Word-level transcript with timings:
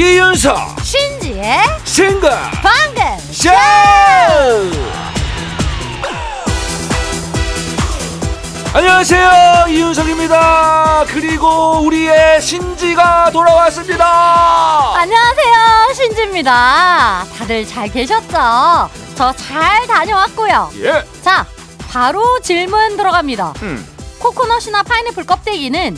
이윤석 0.00 0.76
신지의 0.82 1.58
싱글 1.84 2.28
방금 2.62 3.02
쇼 3.32 3.48
안녕하세요 8.74 9.68
이윤석입니다 9.70 11.04
그리고 11.08 11.80
우리의 11.80 12.42
신지가 12.42 13.30
돌아왔습니다 13.30 14.98
안녕하세요 14.98 15.94
신지입니다 15.94 17.24
다들 17.38 17.66
잘 17.66 17.88
계셨죠? 17.88 18.90
저 19.16 19.32
잘 19.34 19.86
다녀왔고요 19.86 20.72
예 20.82 21.02
자 21.22 21.46
바로 21.88 22.38
질문 22.42 22.98
들어갑니다 22.98 23.54
음. 23.62 23.86
코코넛이나 24.18 24.82
파인애플 24.82 25.24
껍데기는 25.24 25.96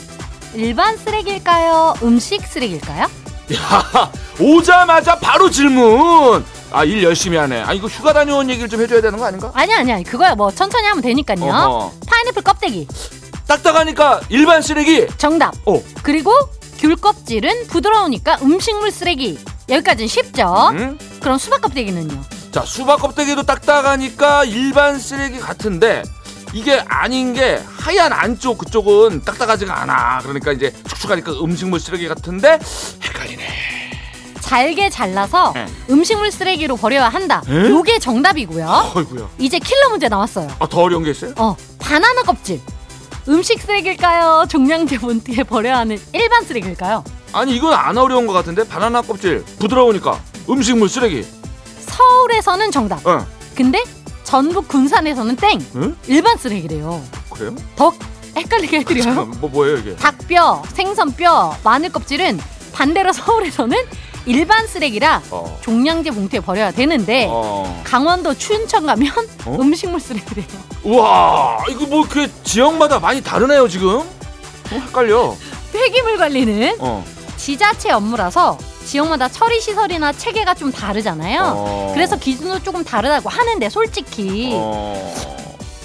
일반 0.54 0.96
쓰레기일까요? 0.96 1.94
음식 2.04 2.46
쓰레기일까요? 2.46 3.08
야 3.54 4.12
오자마자 4.40 5.18
바로 5.18 5.50
질문. 5.50 6.44
아 6.70 6.84
일 6.84 7.02
열심히 7.02 7.36
하네. 7.38 7.62
아 7.62 7.72
이거 7.72 7.86
휴가 7.88 8.12
다녀온 8.12 8.48
얘기를 8.50 8.68
좀 8.68 8.80
해줘야 8.82 9.00
되는 9.00 9.18
거 9.18 9.24
아닌가? 9.26 9.50
아니 9.54 9.72
아니 9.74 9.90
아니 9.92 10.04
그거야. 10.04 10.34
뭐 10.34 10.50
천천히 10.50 10.86
하면 10.86 11.02
되니까요. 11.02 11.42
어허. 11.44 11.92
파인애플 12.06 12.42
껍데기. 12.42 12.86
딱딱하니까 13.46 14.20
일반 14.28 14.60
쓰레기. 14.60 15.06
정답. 15.16 15.54
어. 15.64 15.80
그리고 16.02 16.32
귤 16.78 16.94
껍질은 16.96 17.66
부드러우니까 17.68 18.38
음식물 18.42 18.90
쓰레기. 18.90 19.38
여기까지는 19.68 20.08
쉽죠? 20.08 20.70
음? 20.72 20.98
그럼 21.20 21.38
수박 21.38 21.62
껍데기는요? 21.62 22.20
자 22.52 22.62
수박 22.62 23.00
껍데기도 23.00 23.42
딱딱하니까 23.42 24.44
일반 24.44 24.98
쓰레기 24.98 25.38
같은데 25.40 26.02
이게 26.54 26.82
아닌 26.88 27.34
게 27.34 27.62
하얀 27.78 28.12
안쪽 28.12 28.58
그쪽은 28.58 29.22
딱딱하지가 29.22 29.82
않아. 29.82 30.20
그러니까 30.22 30.52
이제 30.52 30.72
축축하니까 30.88 31.32
음식물 31.42 31.78
쓰레기 31.80 32.08
같은데 32.08 32.58
헷갈리네. 33.02 33.46
잘게 34.40 34.88
잘라서 34.88 35.52
네. 35.54 35.66
음식물 35.90 36.32
쓰레기로 36.32 36.76
버려야 36.76 37.08
한다. 37.08 37.42
에? 37.48 37.68
요게 37.68 37.98
정답이고요. 37.98 38.92
어이구야. 38.94 39.28
이제 39.38 39.58
킬러 39.58 39.90
문제 39.90 40.08
나왔어요. 40.08 40.48
아 40.58 40.66
더 40.66 40.82
어려운 40.82 41.04
게 41.04 41.10
있어요? 41.10 41.34
어 41.36 41.54
바나나 41.78 42.22
껍질. 42.22 42.60
음식 43.28 43.60
쓰레기일까요? 43.60 44.46
종량제 44.48 44.98
본드에 45.00 45.42
버려야 45.44 45.78
하는 45.78 46.00
일반 46.14 46.44
쓰레기일까요? 46.44 47.04
아니 47.34 47.54
이건 47.56 47.74
안 47.74 47.98
어려운 47.98 48.26
것 48.26 48.32
같은데. 48.32 48.66
바나나 48.66 49.02
껍질. 49.02 49.44
부드러우니까. 49.58 50.18
음식물 50.48 50.88
쓰레기. 50.88 51.26
서울에서는 51.80 52.70
정답. 52.70 53.06
어. 53.06 53.26
근데 53.54 53.82
전북 54.32 54.68
군산에서는 54.68 55.36
땡 55.36 55.58
응? 55.76 55.96
일반 56.06 56.36
쓰레기래요 56.36 57.02
그래요? 57.30 57.56
더 57.76 57.90
헷갈리게 58.36 58.80
해드려요 58.80 59.24
뭐 59.40 59.48
뭐예요 59.48 59.78
이게 59.78 59.96
닭뼈, 59.96 60.64
생선뼈, 60.74 61.56
마늘 61.64 61.90
껍질은 61.90 62.38
반대로 62.74 63.10
서울에서는 63.14 63.74
일반 64.26 64.66
쓰레기라 64.66 65.22
어. 65.30 65.58
종량제 65.62 66.10
봉투에 66.10 66.40
버려야 66.40 66.72
되는데 66.72 67.26
어. 67.30 67.80
강원도 67.84 68.34
춘천 68.34 68.84
가면 68.84 69.10
어? 69.46 69.56
음식물 69.62 69.98
쓰레기래요. 69.98 70.46
우와 70.84 71.64
이거 71.70 71.86
뭐 71.86 72.02
그 72.06 72.30
지역마다 72.44 72.98
많이 73.00 73.22
다르네요 73.22 73.66
지금 73.66 73.88
어, 74.00 74.04
헷갈려 74.70 75.34
폐기물 75.72 76.18
관리는 76.18 76.76
어. 76.80 77.02
지자체 77.38 77.92
업무라서 77.92 78.58
지역마다 78.92 79.28
처리 79.28 79.60
시설이나 79.60 80.12
체계가 80.12 80.54
좀 80.54 80.72
다르잖아요. 80.72 81.42
어. 81.44 81.90
그래서 81.94 82.16
기준도 82.16 82.62
조금 82.62 82.82
다르다고 82.82 83.28
하는데 83.28 83.68
솔직히 83.68 84.52
어. 84.54 85.14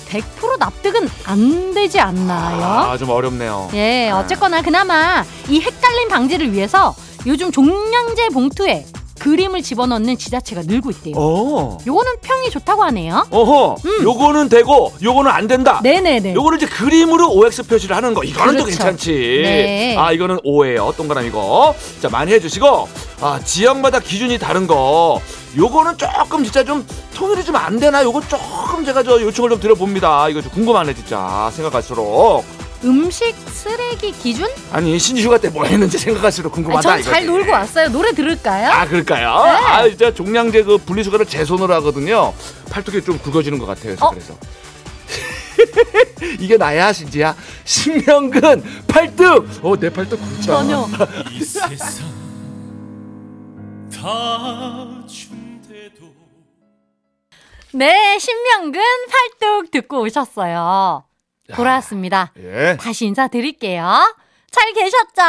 100% 0.09 0.57
납득은 0.59 1.09
안 1.25 1.73
되지 1.73 1.99
않나요? 1.99 2.63
아 2.91 2.97
좀 2.97 3.09
어렵네요 3.09 3.69
예, 3.73 4.11
어쨌거나 4.11 4.61
그나마 4.61 5.25
이 5.49 5.59
헷갈림 5.59 6.07
방지를 6.07 6.53
위해서 6.53 6.95
요즘 7.25 7.51
종량제 7.51 8.29
봉투에 8.29 8.85
그림을 9.23 9.61
집어넣는 9.61 10.17
지자체가 10.17 10.63
늘고 10.65 10.91
있대요. 10.91 11.13
어. 11.17 11.77
요거는 11.87 12.11
평이 12.21 12.49
좋다고 12.49 12.83
하네요. 12.83 13.25
어허, 13.31 13.77
음. 13.85 14.03
요거는 14.03 14.49
되고, 14.49 14.91
요거는 15.01 15.31
안 15.31 15.47
된다. 15.47 15.79
네네네. 15.81 16.33
요거는 16.33 16.57
이제 16.57 16.65
그림으로 16.67 17.31
OX 17.31 17.63
표시를 17.63 17.95
하는 17.95 18.13
거. 18.13 18.23
이거는 18.25 18.57
또 18.57 18.65
그렇죠. 18.65 18.77
괜찮지. 18.79 19.11
네. 19.11 19.95
아, 19.97 20.11
이거는 20.11 20.39
오예요. 20.43 20.93
동그라미 20.97 21.29
이거. 21.29 21.73
자, 22.01 22.09
많이 22.09 22.33
해주시고, 22.33 22.89
아, 23.21 23.39
지역마다 23.45 23.99
기준이 24.01 24.37
다른 24.37 24.67
거. 24.67 25.21
요거는 25.55 25.97
조금 25.97 26.43
진짜 26.43 26.63
좀 26.65 26.85
통일이 27.15 27.45
좀 27.45 27.55
안 27.55 27.79
되나? 27.79 28.03
요거 28.03 28.21
조금 28.27 28.83
제가 28.83 29.03
저 29.03 29.21
요청을 29.21 29.51
좀 29.51 29.59
드려봅니다. 29.61 30.27
이거 30.27 30.41
좀 30.41 30.51
궁금하네, 30.51 30.93
진짜. 30.95 31.49
생각할수록. 31.53 32.43
음식 32.85 33.33
쓰레기 33.49 34.11
기준? 34.11 34.49
아니, 34.71 34.97
신휴가 34.99 35.37
때 35.37 35.49
뭐 35.49 35.65
했는지 35.65 35.97
생각할수록 35.97 36.51
궁금하다. 36.53 36.81
전잘 36.81 37.23
이거지. 37.23 37.25
놀고 37.27 37.51
왔어요. 37.51 37.89
노래 37.89 38.11
들을까요? 38.13 38.69
아 38.71 38.85
그럴까요? 38.87 39.43
네. 39.45 39.49
아 39.51 39.87
진짜 39.89 40.13
종량제 40.13 40.63
그 40.63 40.77
분리수거를 40.79 41.25
제 41.27 41.45
손으로 41.45 41.73
하거든요. 41.75 42.33
팔뚝이 42.71 43.03
좀 43.03 43.17
굵어지는 43.19 43.59
것 43.59 43.65
같아요. 43.67 43.95
어? 44.01 44.09
그래서 44.09 44.35
이게 46.39 46.57
나야 46.57 46.91
신지야. 46.91 47.35
신명근 47.65 48.63
팔뚝. 48.87 49.47
어내 49.61 49.89
팔뚝 49.91 50.19
굵다. 50.19 50.41
전혀. 50.41 50.87
이 51.31 51.39
세상 51.43 52.09
다 53.93 54.87
준대도 55.07 56.11
네, 57.73 58.17
신명근 58.19 58.81
팔뚝 59.39 59.71
듣고 59.71 60.01
오셨어요. 60.01 61.05
돌아왔습니다. 61.51 62.31
예. 62.39 62.77
다시 62.79 63.05
인사드릴게요. 63.05 64.15
잘 64.51 64.71
계셨죠? 64.73 65.21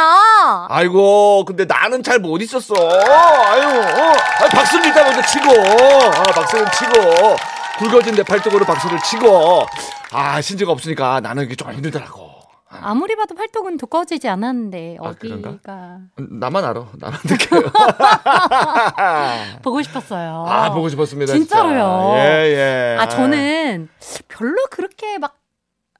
아이고 0.69 1.45
근데 1.45 1.65
나는 1.65 2.03
잘 2.03 2.19
못 2.19 2.41
있었어. 2.41 2.73
아유, 2.75 3.67
어. 3.67 4.13
아, 4.43 4.47
박수를 4.49 4.85
일단 4.85 5.05
먼저 5.05 5.21
치고, 5.23 5.49
아, 5.49 6.23
박수를 6.23 6.65
치고, 6.71 7.35
굵어진 7.79 8.15
내 8.15 8.23
팔뚝으로 8.23 8.65
박수를 8.65 8.99
치고. 9.01 9.65
아 10.11 10.39
신지가 10.39 10.71
없으니까 10.71 11.19
나는 11.21 11.43
이게 11.45 11.55
좀 11.55 11.71
힘들더라고. 11.73 12.29
아, 12.69 12.79
아무리 12.83 13.15
봐도 13.15 13.35
팔뚝은 13.35 13.77
두꺼워지지 13.77 14.29
않았는데 14.29 14.97
아, 15.01 15.07
어디가 15.09 15.35
그런가? 15.37 15.97
나만 16.17 16.63
알아. 16.63 16.85
나만 16.99 17.19
느껴요. 17.25 17.63
보고 19.63 19.81
싶었어요. 19.81 20.45
아 20.47 20.71
보고 20.71 20.87
싶었습니다. 20.89 21.33
진짜로요. 21.33 22.13
진짜. 22.15 22.23
예 22.45 22.93
예. 22.95 22.97
아 22.99 23.09
저는 23.09 23.89
별로 24.27 24.55
그렇게 24.69 25.17
막 25.17 25.35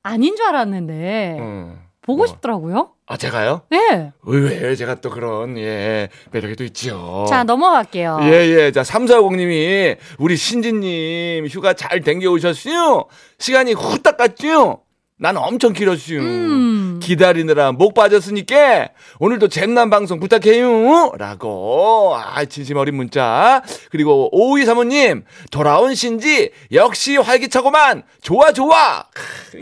아닌 0.05 0.35
줄 0.35 0.45
알았는데 0.45 1.37
음. 1.39 1.79
보고 2.01 2.17
뭐. 2.17 2.27
싶더라고요. 2.27 2.91
아 3.07 3.17
제가요? 3.17 3.61
네. 3.71 4.13
의외에 4.23 4.75
제가 4.75 4.95
또 4.95 5.09
그런 5.09 5.57
예 5.57 6.09
매력이 6.31 6.55
또 6.55 6.63
있지요. 6.63 7.25
자 7.27 7.43
넘어갈게요. 7.43 8.19
예예. 8.21 8.71
자 8.71 8.83
3450님이 8.83 9.97
우리 10.19 10.37
신지님 10.37 11.47
휴가 11.47 11.73
잘 11.73 12.01
댕겨 12.01 12.29
오셨어요. 12.31 13.05
시간이 13.39 13.73
후딱 13.73 14.17
갔죠. 14.17 14.81
난 15.17 15.37
엄청 15.37 15.71
길었어요. 15.71 16.19
음. 16.19 16.99
기다리느라 17.01 17.71
목 17.71 17.93
빠졌으니까 17.93 18.89
오늘도 19.19 19.47
잼난 19.47 19.89
방송 19.89 20.19
부탁해요. 20.19 21.13
라고. 21.17 22.15
아, 22.17 22.43
진심 22.45 22.75
어린 22.77 22.95
문자. 22.95 23.61
그리고 23.91 24.29
5235님, 24.33 25.23
돌아온 25.51 25.95
신지, 25.95 26.51
역시 26.73 27.15
활기차고만. 27.15 28.03
좋아, 28.21 28.51
좋아. 28.51 29.05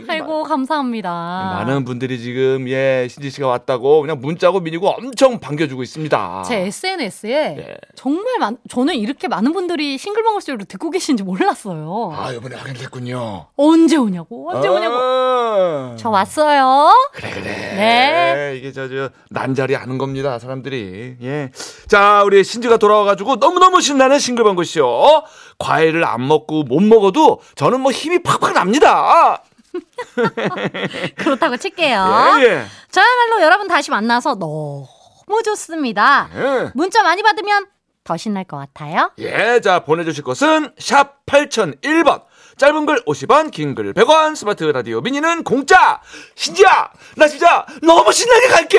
아이고 0.08 0.42
감사합니다. 0.42 1.08
많은 1.10 1.84
분들이 1.84 2.18
지금, 2.18 2.68
예, 2.68 3.06
신지 3.08 3.30
씨가 3.30 3.46
왔다고 3.46 4.00
그냥 4.00 4.20
문자고 4.20 4.58
미니고 4.58 4.88
엄청 4.88 5.38
반겨주고 5.38 5.84
있습니다. 5.84 6.44
제 6.48 6.60
SNS에 6.62 7.56
예. 7.58 7.76
정말 7.94 8.38
많, 8.40 8.56
저는 8.68 8.94
이렇게 8.96 9.28
많은 9.28 9.52
분들이 9.52 9.98
싱글벙글 9.98 10.40
쇼를 10.40 10.64
듣고 10.64 10.90
계신지 10.90 11.22
몰랐어요. 11.22 12.12
아, 12.16 12.32
이번에 12.32 12.56
확인됐군요. 12.56 13.46
언제 13.56 13.96
오냐고, 13.96 14.50
언제 14.50 14.66
오냐고. 14.66 15.43
아, 15.44 15.96
저 15.98 16.10
왔어요. 16.10 16.90
그래 17.12 17.30
그래. 17.30 17.42
네. 17.44 18.54
이게 18.56 18.72
저 18.72 18.88
저 18.88 19.10
난자리 19.30 19.74
하는 19.74 19.98
겁니다, 19.98 20.38
사람들이. 20.38 21.16
예. 21.22 21.50
자, 21.88 22.22
우리 22.24 22.42
신지가 22.44 22.76
돌아와 22.76 23.04
가지고 23.04 23.36
너무 23.38 23.58
너무 23.58 23.80
신나는 23.80 24.18
싱글벙글 24.18 24.64
쇼. 24.64 25.22
과일을 25.58 26.04
안 26.04 26.26
먹고 26.26 26.64
못 26.64 26.80
먹어도 26.82 27.40
저는 27.56 27.80
뭐 27.80 27.92
힘이 27.92 28.22
팍팍 28.22 28.52
납니다. 28.54 29.42
그렇다고 31.16 31.56
칠게요. 31.56 32.36
예, 32.40 32.44
예. 32.44 32.64
저야말로 32.90 33.42
여러분 33.42 33.68
다시 33.68 33.90
만나서 33.90 34.36
너무 34.36 35.42
좋습니다. 35.44 36.28
예. 36.34 36.70
문자 36.74 37.02
많이 37.02 37.22
받으면 37.22 37.66
더 38.04 38.16
신날 38.16 38.44
것 38.44 38.56
같아요. 38.58 39.10
예, 39.18 39.60
자, 39.62 39.80
보내주실 39.80 40.22
것은 40.24 40.72
샵 40.78 41.24
8001번. 41.26 42.22
짧은 42.56 42.86
글 42.86 43.04
50원, 43.04 43.50
긴 43.50 43.74
글 43.74 43.92
100원, 43.94 44.36
스마트 44.36 44.62
라디오 44.64 45.00
미니는 45.00 45.42
공짜! 45.44 46.00
신지야! 46.36 46.90
나 47.16 47.26
진짜 47.28 47.66
너무 47.82 48.12
신나게 48.12 48.48
갈게! 48.48 48.78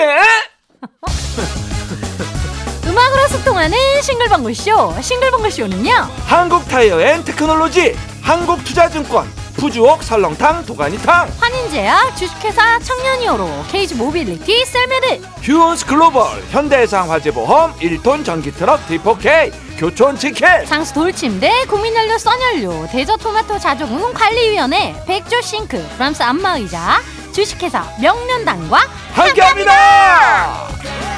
음악으로 2.87 3.27
소통하는 3.27 3.77
싱글벙글쇼. 4.01 4.95
싱글벙글쇼는요. 5.01 5.91
한국 6.27 6.65
타이어 6.69 7.01
앤 7.01 7.23
테크놀로지, 7.25 7.97
한국 8.21 8.63
투자증권, 8.63 9.27
푸주옥 9.57 10.03
설렁탕 10.03 10.65
도가니탕. 10.65 11.29
환인제약 11.39 12.15
주식회사 12.17 12.79
청년이어로 12.79 13.49
케이지 13.69 13.95
모빌리티 13.95 14.65
셀메드. 14.65 15.21
휴온스 15.41 15.85
글로벌 15.85 16.25
현대해상 16.51 17.09
화재보험 17.11 17.73
1톤 17.75 18.25
전기트럭 18.25 18.85
D4K 18.87 19.51
교촌치킨 19.77 20.65
상수 20.65 20.93
돌침대 20.93 21.65
국민연료 21.67 22.17
썬연료 22.17 22.87
대저토마토 22.87 23.59
자조금 23.59 24.13
관리위원회 24.13 24.95
백조 25.05 25.41
싱크 25.41 25.85
프랑스 25.95 26.23
안마의자 26.23 27.01
주식회사 27.33 27.85
명륜당과 28.01 28.79
함께합니다. 29.13 30.67
돌아온 30.67 31.14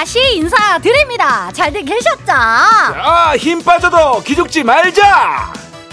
다시 0.00 0.18
인사드립니다 0.36 1.52
잘들 1.52 1.84
계셨죠? 1.84 2.24
자, 2.24 3.34
힘 3.36 3.62
빠져도 3.62 4.22
기죽지 4.22 4.62
말자 4.62 5.52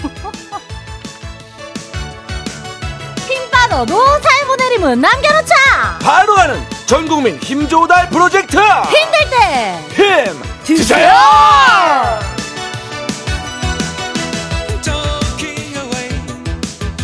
힘 3.28 3.50
빠져도 3.50 3.94
살보 4.22 4.56
내림은 4.56 4.98
남겨놓자 5.02 5.98
바로 6.00 6.36
가는 6.36 6.58
전국민 6.86 7.38
힘조달 7.38 8.08
프로젝트 8.08 8.56
힘들 8.56 9.28
때 9.28 9.78
힘 9.94 10.42
드세요! 10.64 11.12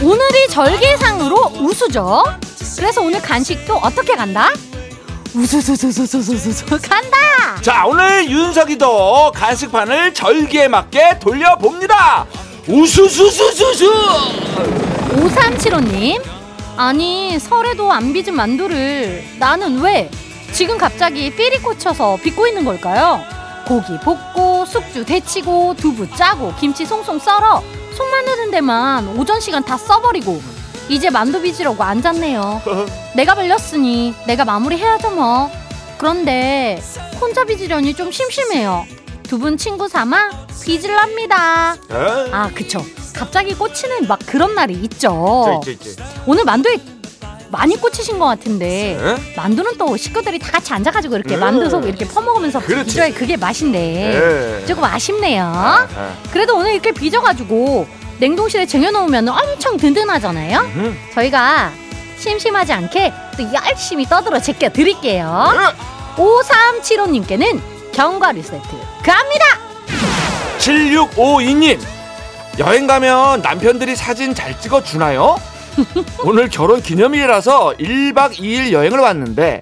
오늘이 0.02 0.48
절기상으로 0.48 1.52
우수죠. 1.60 2.24
그래서 2.76 3.00
오늘 3.02 3.20
간식도 3.22 3.76
어떻게 3.76 4.14
간다? 4.14 4.50
우수수수수수수수 5.34 6.64
간다. 6.66 7.60
자 7.60 7.84
오늘 7.86 8.30
윤석이도 8.30 9.32
간식판을 9.34 10.14
절기에 10.14 10.68
맞게 10.68 11.18
돌려봅니다 11.18 12.24
우수수수수수 12.68 13.92
5375님. 15.10 16.22
아니 16.76 17.38
설에도 17.38 17.92
안 17.92 18.12
빚은 18.12 18.34
만두를 18.34 19.24
나는 19.38 19.80
왜 19.80 20.08
지금 20.52 20.78
갑자기 20.78 21.34
삘이 21.34 21.58
꽂혀서 21.62 22.18
빚고 22.22 22.46
있는 22.46 22.64
걸까요? 22.64 23.20
고기 23.66 23.98
볶고 24.00 24.64
숙주 24.66 25.04
데치고 25.04 25.74
두부 25.78 26.10
짜고 26.16 26.54
김치 26.60 26.84
송송 26.86 27.18
썰어 27.18 27.62
속 27.96 28.08
마르는 28.08 28.50
데만 28.50 29.08
오전 29.18 29.40
시간 29.40 29.64
다 29.64 29.76
써버리고 29.76 30.40
이제 30.88 31.10
만두 31.10 31.40
빚으려고 31.40 31.82
앉았네요. 31.82 32.62
내가 33.14 33.34
벌렸으니 33.34 34.14
내가 34.26 34.44
마무리해야죠 34.44 35.10
뭐. 35.10 35.50
그런데 35.98 36.80
혼자 37.20 37.44
빚으려니 37.44 37.94
좀 37.94 38.10
심심해요. 38.12 38.86
두 39.22 39.38
분 39.38 39.56
친구 39.56 39.88
삼아 39.88 40.46
빚을랍니다. 40.64 41.74
에? 41.90 42.30
아 42.30 42.50
그쵸. 42.54 42.84
갑자기 43.14 43.54
꽂히는 43.54 44.06
막 44.06 44.18
그런 44.26 44.54
날이 44.54 44.74
있죠. 44.74 45.60
있지, 45.62 45.72
있지, 45.72 45.90
있지. 45.90 46.02
오늘 46.26 46.44
만두에 46.44 46.76
많이 47.50 47.76
꽂히신 47.80 48.18
것 48.18 48.26
같은데 48.26 48.98
에? 49.00 49.34
만두는 49.36 49.78
또 49.78 49.96
식구들이 49.96 50.38
다 50.38 50.52
같이 50.52 50.72
앉아가지고 50.74 51.16
이렇게 51.16 51.36
음. 51.36 51.40
만두 51.40 51.70
속 51.70 51.86
이렇게 51.86 52.06
퍼먹으면서. 52.06 52.60
빚어야 52.60 53.12
그게 53.14 53.36
맛인데 53.36 54.60
에. 54.62 54.66
조금 54.66 54.84
아쉽네요. 54.84 55.44
아, 55.44 55.88
그래도 56.30 56.56
오늘 56.56 56.72
이렇게 56.74 56.92
빚어가지고 56.92 57.86
냉동실에 58.18 58.66
쟁여놓으면 58.66 59.28
엄청 59.28 59.76
든든하잖아요. 59.76 60.58
음. 60.60 60.98
저희가 61.14 61.72
심심하지 62.18 62.72
않게 62.72 63.12
또 63.36 63.42
열심히 63.52 64.06
떠들어 64.06 64.40
제껴 64.40 64.68
드릴게요. 64.68 65.52
에. 65.54 65.94
5375님께는 66.16 67.60
견과류 67.92 68.42
세트 68.42 68.68
갑니다. 69.04 69.44
7652님 70.58 71.78
여행 72.58 72.86
가면 72.86 73.42
남편들이 73.42 73.96
사진 73.96 74.34
잘 74.34 74.58
찍어 74.60 74.82
주나요? 74.82 75.36
오늘 76.24 76.48
결혼 76.48 76.80
기념일이라서 76.80 77.74
1박 77.78 78.34
2일 78.34 78.70
여행을 78.70 79.00
왔는데 79.00 79.58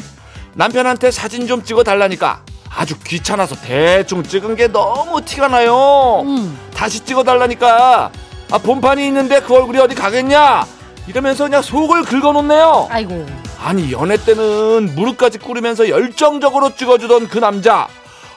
남편한테 0.55 1.11
사진 1.11 1.47
좀 1.47 1.65
찍어 1.65 1.83
달라니까 1.83 2.43
아주 2.69 2.99
귀찮아서 3.01 3.55
대충 3.57 4.23
찍은 4.23 4.57
게 4.57 4.69
너무 4.69 5.23
티가 5.23 5.49
나요. 5.49 6.23
음. 6.25 6.59
다시 6.75 7.01
찍어 7.01 7.25
달라니까 7.25 8.11
아 8.53 8.59
본판이 8.59 9.07
있는데 9.07 9.41
그 9.41 9.55
얼굴이 9.55 9.79
어디 9.79 9.95
가겠냐? 9.95 10.67
이러면서 11.07 11.45
그냥 11.45 11.63
속을 11.63 12.03
긁어놓네요. 12.03 12.89
아이고. 12.91 13.27
아니 13.59 13.91
연애 13.93 14.19
때는 14.19 14.95
무릎까지 14.95 15.39
꿇으면서 15.39 15.89
열정적으로 15.89 16.75
찍어주던 16.77 17.29
그 17.29 17.39
남자 17.39 17.89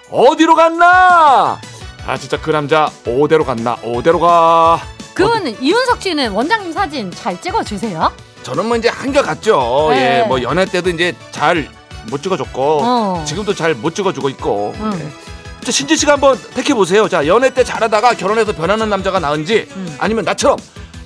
어디로 0.10 0.56
갔나? 0.56 1.60
아 2.08 2.18
진짜 2.18 2.40
그 2.40 2.52
남자 2.52 2.90
오대로 3.06 3.44
갔나? 3.44 3.76
오대로 3.84 4.22
가. 4.22 4.80
그러면 5.14 5.54
이윤석 5.62 6.02
씨는 6.02 6.32
원장님 6.32 6.72
사진 6.72 7.12
잘 7.12 7.40
찍어주세요. 7.42 8.10
저는 8.44 8.68
뭐 8.68 8.78
이제 8.78 8.88
한결 8.88 9.24
같죠. 9.24 9.88
네. 9.90 10.22
예, 10.22 10.28
뭐 10.28 10.42
연애 10.42 10.66
때도 10.66 10.90
이제 10.92 11.14
잘 11.32 11.68
못 12.08 12.22
찍어줬고 12.22 12.80
어. 12.84 13.24
지금도 13.26 13.54
잘 13.56 13.74
못 13.74 13.96
찍어주고 13.96 14.30
있고. 14.30 14.74
음. 14.80 14.92
예. 14.94 15.35
자, 15.66 15.72
신지 15.72 15.98
씨가 15.98 16.14
한번 16.14 16.40
택해 16.54 16.76
보세요. 16.76 17.10
자 17.10 17.26
연애 17.26 17.50
때 17.52 17.64
잘하다가 17.64 18.14
결혼해서 18.14 18.54
변하는 18.54 18.88
남자가 18.88 19.18
나은지 19.20 19.68
음. 19.76 19.96
아니면 19.98 20.24
나처럼 20.24 20.60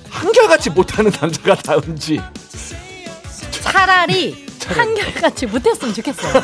한결같이 0.10 0.70
못하는 0.72 1.10
남자가 1.22 1.56
나은지. 1.66 2.20
차라리 3.62 4.46
한결같이 4.68 5.46
못했으면 5.46 5.94
좋겠어요. 5.94 6.44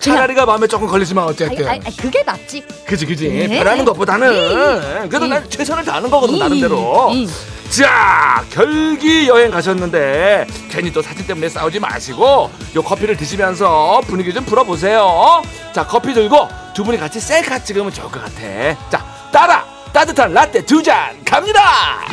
차라리가 0.00 0.44
마음에 0.44 0.66
조금 0.66 0.88
걸리지만 0.88 1.24
어쨌든. 1.26 1.68
아이, 1.68 1.80
아이, 1.84 1.96
그게 1.96 2.24
낫지. 2.24 2.64
그지 2.84 3.06
그지 3.06 3.28
네. 3.28 3.58
변하는 3.58 3.84
것보다는 3.84 4.34
예, 4.34 5.08
그래도 5.08 5.26
예. 5.26 5.28
난 5.28 5.48
최선을 5.48 5.84
다하는 5.84 6.10
거거든 6.10 6.34
이, 6.34 6.38
나름대로 6.40 7.10
이. 7.12 7.28
자 7.70 8.44
결기 8.50 9.26
여행 9.28 9.50
가셨는데 9.50 10.46
괜히 10.70 10.92
또 10.92 11.02
사진 11.02 11.26
때문에 11.26 11.48
싸우지 11.48 11.80
마시고 11.80 12.50
요 12.76 12.82
커피를 12.82 13.16
드시면서 13.16 14.00
분위기 14.06 14.32
좀 14.32 14.44
풀어보세요 14.44 15.42
자 15.72 15.84
커피 15.84 16.14
들고 16.14 16.48
두 16.74 16.84
분이 16.84 16.98
같이 16.98 17.18
셀카 17.18 17.58
찍으면 17.64 17.92
좋을 17.92 18.10
것 18.10 18.22
같아 18.22 18.88
자 18.90 19.04
따라 19.32 19.64
따뜻한 19.92 20.32
라떼 20.32 20.64
두 20.64 20.82
잔 20.82 21.16
갑니다 21.24 22.04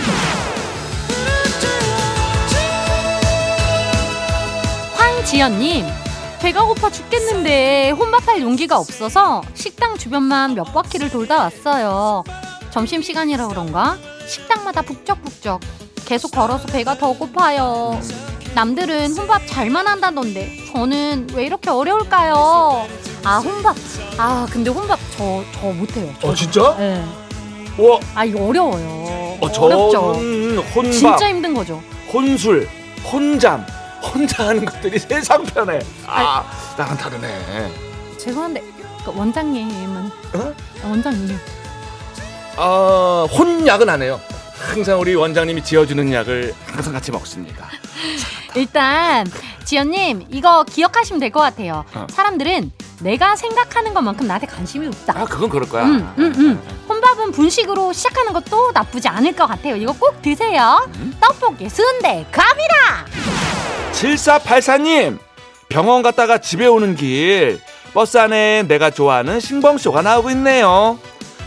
황지연님, 4.95 5.85
배가 6.41 6.63
고파 6.63 6.89
죽겠는데 6.89 7.91
혼밥할 7.91 8.41
용기가 8.41 8.77
없어서 8.77 9.41
식당 9.53 9.97
주변만 9.97 10.55
몇 10.55 10.65
바퀴를 10.73 11.09
돌다 11.09 11.37
왔어요. 11.37 12.23
점심 12.71 13.01
시간이라 13.01 13.47
그런가? 13.47 13.97
식당마다 14.27 14.81
북적북적. 14.81 15.59
계속 16.05 16.31
걸어서 16.31 16.65
배가 16.67 16.97
더 16.97 17.13
고파요. 17.13 17.99
남들은 18.53 19.15
혼밥 19.17 19.43
잘만 19.47 19.87
한다던데 19.87 20.57
저는 20.73 21.27
왜 21.33 21.45
이렇게 21.45 21.69
어려울까요? 21.69 22.87
아 23.23 23.37
혼밥. 23.37 23.75
아 24.17 24.45
근데 24.51 24.69
혼밥 24.69 24.99
저 25.17 25.43
저 25.53 25.67
못해요. 25.71 26.13
어 26.23 26.33
진짜? 26.33 26.75
네. 26.77 27.03
와아 27.77 28.25
이거 28.25 28.45
어려워요. 28.47 28.87
어, 29.39 29.39
어렵죠. 29.41 29.91
저는 30.15 30.57
혼밥 30.57 30.91
진짜 30.91 31.29
힘든 31.29 31.53
거죠. 31.53 31.81
혼술 32.11 32.67
혼잠 33.11 33.65
혼자 34.03 34.47
하는 34.47 34.65
것들이 34.65 34.99
세상 34.99 35.43
편해 35.45 35.79
아 36.05 36.43
나랑 36.77 36.97
다르네 36.97 37.71
죄송한데 38.17 38.61
그 39.05 39.11
원장님은 39.15 40.11
어? 40.33 40.53
원장님 40.83 41.37
어, 42.57 43.25
혼약은 43.31 43.89
안 43.89 44.01
해요. 44.01 44.19
항상 44.73 44.99
우리 44.99 45.15
원장님이 45.15 45.63
지어주는 45.63 46.13
약을 46.13 46.53
항상 46.67 46.93
같이 46.93 47.11
먹습니다. 47.11 47.67
일단 48.55 49.25
지연님 49.63 50.25
이거 50.29 50.63
기억하시면 50.63 51.19
될 51.19 51.31
것 51.31 51.39
같아요. 51.39 51.85
어. 51.93 52.05
사람들은 52.11 52.71
내가 52.99 53.35
생각하는 53.35 53.93
것만큼 53.93 54.27
나한테 54.27 54.45
관심이 54.45 54.85
없다. 54.87 55.13
아, 55.17 55.25
그건 55.25 55.49
그럴 55.49 55.67
거야. 55.67 55.85
음, 55.85 56.13
음, 56.19 56.33
음. 56.37 56.61
혼밥은 56.87 57.31
분식으로 57.31 57.93
시작하는 57.93 58.33
것도 58.33 58.71
나쁘지 58.73 59.07
않을 59.07 59.35
것 59.35 59.47
같아요. 59.47 59.75
이거 59.75 59.93
꼭 59.93 60.21
드세요. 60.21 60.87
음. 60.95 61.15
떡볶이 61.19 61.67
순대 61.69 62.25
갑니다. 62.31 63.05
7484님, 63.93 65.17
병원 65.69 66.03
갔다가 66.03 66.37
집에 66.37 66.67
오는 66.67 66.95
길, 66.95 67.59
버스 67.93 68.17
안에 68.17 68.63
내가 68.67 68.91
좋아하는 68.91 69.39
신봉쇼가 69.39 70.01
나오고 70.03 70.29
있네요. 70.31 70.99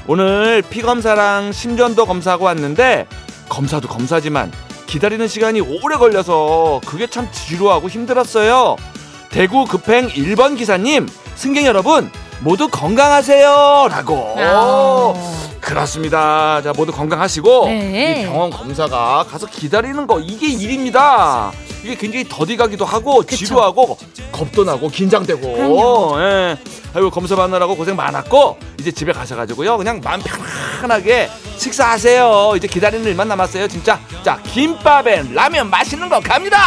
오늘 0.06 0.62
피 0.68 0.82
검사랑 0.82 1.52
심전도 1.52 2.04
검사하고 2.06 2.44
왔는데, 2.44 3.06
검사도 3.48 3.88
검사지만, 3.88 4.52
기다리는 4.86 5.26
시간이 5.26 5.60
오래 5.60 5.96
걸려서 5.96 6.80
그게 6.86 7.06
참 7.06 7.28
지루하고 7.32 7.88
힘들었어요. 7.88 8.76
대구 9.30 9.64
급행 9.64 10.08
1번 10.08 10.58
기사님, 10.58 11.08
승객 11.34 11.64
여러분, 11.64 12.10
모두 12.40 12.68
건강하세요. 12.68 13.88
라고. 13.90 14.36
아. 14.38 15.14
그렇습니다. 15.60 16.60
자, 16.62 16.74
모두 16.76 16.92
건강하시고 16.92 17.66
네. 17.66 18.20
이 18.20 18.26
병원 18.26 18.50
검사가 18.50 19.24
가서 19.30 19.46
기다리는 19.46 20.06
거 20.06 20.20
이게 20.20 20.48
일입니다. 20.48 21.52
이게 21.84 21.94
굉장히 21.96 22.24
더디가기도 22.26 22.86
하고 22.86 23.22
지루하고 23.22 23.98
겁도 24.32 24.64
나고 24.64 24.88
긴장되고 24.88 25.52
그럼요. 25.52 26.18
예. 26.18 26.56
아이고 26.94 27.10
검사 27.10 27.36
받느라고 27.36 27.76
고생 27.76 27.94
많았고 27.94 28.56
이제 28.80 28.90
집에 28.90 29.12
가셔가지고요 29.12 29.76
그냥 29.76 30.00
마음 30.02 30.22
편안하게 30.22 31.28
식사하세요 31.58 32.54
이제 32.56 32.66
기다리는 32.66 33.04
일만 33.04 33.28
남았어요 33.28 33.68
진짜 33.68 34.00
자 34.22 34.40
김밥엔 34.44 35.34
라면 35.34 35.68
맛있는 35.68 36.08
거 36.08 36.20
갑니다 36.20 36.58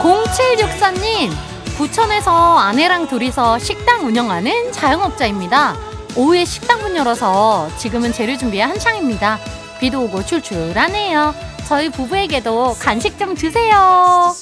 0764님, 0.00 1.30
부천에서 1.76 2.58
아내랑 2.58 3.08
둘이서 3.08 3.58
식당 3.58 4.06
운영하는 4.06 4.70
자영업자입니다. 4.72 5.76
오후에 6.14 6.44
식당 6.44 6.80
문 6.80 6.96
열어서 6.96 7.68
지금은 7.76 8.12
재료 8.12 8.36
준비에 8.36 8.62
한창입니다. 8.62 9.38
비도 9.80 10.04
오고 10.04 10.24
출출하네요. 10.24 11.34
저희 11.68 11.88
부부에게도 11.90 12.76
간식 12.78 13.18
좀 13.18 13.34
드세요. 13.34 14.34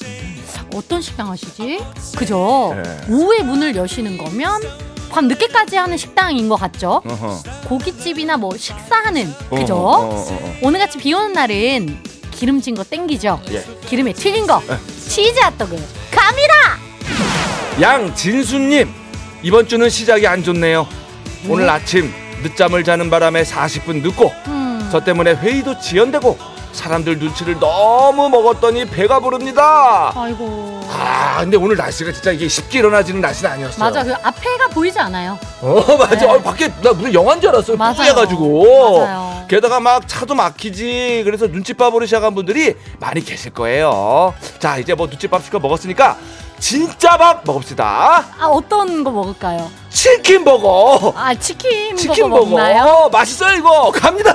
어떤 0.73 1.01
식당 1.01 1.29
하시지? 1.31 1.79
그죠? 2.17 2.75
네. 2.83 2.97
오후에 3.09 3.41
문을 3.41 3.75
여시는 3.75 4.17
거면 4.17 4.61
밤 5.09 5.27
늦게까지 5.27 5.77
하는 5.77 5.95
식당인 5.97 6.49
것 6.49 6.55
같죠? 6.57 7.01
어허. 7.05 7.43
고깃집이나 7.67 8.37
뭐 8.37 8.55
식사하는 8.57 9.33
그죠? 9.49 9.75
어, 9.77 9.79
어, 9.79 10.15
어, 10.15 10.39
어. 10.41 10.55
오늘 10.61 10.79
같이 10.79 10.97
비 10.97 11.13
오는 11.13 11.31
날은 11.33 11.97
기름진 12.31 12.75
거 12.75 12.83
땡기죠? 12.83 13.41
예. 13.51 13.63
기름에 13.87 14.11
튀긴 14.11 14.45
거 14.45 14.61
치즈 15.07 15.39
핫도그 15.39 15.75
갑니다! 16.11 16.53
양진수님 17.79 18.89
이번 19.41 19.67
주는 19.67 19.89
시작이 19.89 20.27
안 20.27 20.43
좋네요 20.43 20.85
오늘 21.47 21.69
아침 21.69 22.11
늦잠을 22.43 22.83
자는 22.83 23.09
바람에 23.09 23.43
40분 23.43 24.01
늦고 24.01 24.31
음, 24.47 24.64
저 24.91 24.99
때문에 25.03 25.33
회의도 25.33 25.79
지연되고 25.79 26.54
사람들 26.75 27.17
눈치를 27.19 27.59
너무 27.59 28.29
먹었더니 28.29 28.85
배가 28.85 29.19
부릅니다. 29.19 30.11
아이고. 30.15 30.81
아 30.91 31.37
근데 31.39 31.57
오늘 31.57 31.75
날씨가 31.77 32.11
진짜 32.11 32.31
이게 32.31 32.47
쉽게 32.47 32.79
일어나지는 32.79 33.21
날씨는 33.21 33.49
아니었어요. 33.51 33.79
맞아 33.79 34.03
그 34.03 34.13
앞에가 34.13 34.67
보이지 34.67 34.99
않아요. 34.99 35.39
어 35.61 35.97
맞아. 35.97 36.15
네. 36.15 36.25
어, 36.25 36.39
밖에 36.41 36.67
나 36.81 36.91
무슨 36.93 37.13
영화인 37.13 37.39
줄 37.41 37.49
알았어요. 37.49 37.77
맞아요. 37.77 38.13
맞아요. 38.13 39.45
게다가 39.47 39.79
막 39.79 40.07
차도 40.07 40.35
막히지. 40.35 41.21
그래서 41.25 41.47
눈칫밥 41.47 41.91
보기 41.93 42.05
시작한 42.07 42.35
분들이 42.35 42.75
많이 42.99 43.23
계실 43.23 43.51
거예요. 43.53 44.33
자 44.59 44.77
이제 44.77 44.93
뭐 44.93 45.07
눈칫밥 45.07 45.43
시켜 45.43 45.59
먹었으니까 45.59 46.17
진짜 46.59 47.17
밥 47.17 47.41
먹읍시다. 47.45 48.25
아 48.39 48.45
어떤 48.47 49.03
거 49.03 49.11
먹을까요? 49.11 49.69
치킨 49.89 50.43
버거. 50.43 51.13
아 51.15 51.33
치킨, 51.35 51.95
치킨 51.95 52.29
버거 52.29 52.39
버거. 52.43 52.49
먹나요? 52.51 53.09
맛있어요 53.11 53.57
이거. 53.57 53.91
갑니다 53.91 54.33